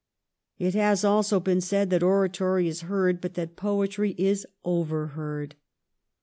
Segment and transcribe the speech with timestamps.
[0.57, 5.53] It has also been said that oratory is heard, but that poetry is overheard.